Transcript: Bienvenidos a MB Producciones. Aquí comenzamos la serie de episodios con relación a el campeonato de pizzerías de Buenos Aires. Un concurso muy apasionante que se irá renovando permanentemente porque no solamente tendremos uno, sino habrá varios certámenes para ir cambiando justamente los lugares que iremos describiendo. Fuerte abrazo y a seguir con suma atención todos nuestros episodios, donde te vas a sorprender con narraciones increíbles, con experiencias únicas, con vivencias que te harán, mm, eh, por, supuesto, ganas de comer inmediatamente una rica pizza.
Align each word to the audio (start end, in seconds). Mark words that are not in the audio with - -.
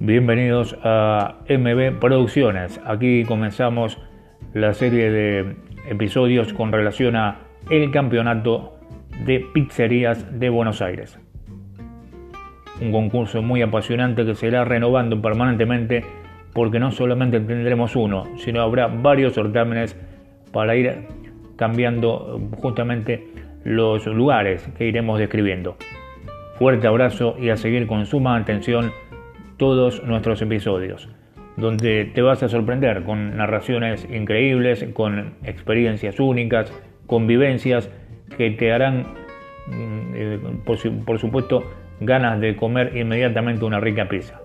Bienvenidos 0.00 0.76
a 0.82 1.36
MB 1.48 2.00
Producciones. 2.00 2.80
Aquí 2.84 3.24
comenzamos 3.24 3.98
la 4.52 4.74
serie 4.74 5.08
de 5.08 5.56
episodios 5.88 6.52
con 6.52 6.72
relación 6.72 7.14
a 7.14 7.38
el 7.70 7.92
campeonato 7.92 8.76
de 9.24 9.46
pizzerías 9.54 10.38
de 10.38 10.48
Buenos 10.48 10.82
Aires. 10.82 11.18
Un 12.80 12.90
concurso 12.90 13.40
muy 13.40 13.62
apasionante 13.62 14.26
que 14.26 14.34
se 14.34 14.48
irá 14.48 14.64
renovando 14.64 15.22
permanentemente 15.22 16.04
porque 16.52 16.80
no 16.80 16.90
solamente 16.90 17.38
tendremos 17.38 17.94
uno, 17.94 18.24
sino 18.36 18.62
habrá 18.62 18.88
varios 18.88 19.34
certámenes 19.34 19.96
para 20.52 20.74
ir 20.74 21.06
cambiando 21.54 22.40
justamente 22.56 23.28
los 23.62 24.06
lugares 24.06 24.68
que 24.76 24.86
iremos 24.86 25.20
describiendo. 25.20 25.76
Fuerte 26.58 26.86
abrazo 26.88 27.36
y 27.40 27.50
a 27.50 27.56
seguir 27.56 27.86
con 27.86 28.06
suma 28.06 28.36
atención 28.36 28.92
todos 29.56 30.02
nuestros 30.04 30.42
episodios, 30.42 31.08
donde 31.56 32.10
te 32.14 32.22
vas 32.22 32.42
a 32.42 32.48
sorprender 32.48 33.04
con 33.04 33.36
narraciones 33.36 34.06
increíbles, 34.10 34.84
con 34.92 35.34
experiencias 35.44 36.18
únicas, 36.20 36.72
con 37.06 37.26
vivencias 37.26 37.90
que 38.36 38.50
te 38.50 38.72
harán, 38.72 39.06
mm, 39.66 40.14
eh, 40.14 40.38
por, 40.64 41.18
supuesto, 41.18 41.64
ganas 42.00 42.40
de 42.40 42.56
comer 42.56 42.96
inmediatamente 42.96 43.64
una 43.64 43.80
rica 43.80 44.08
pizza. 44.08 44.43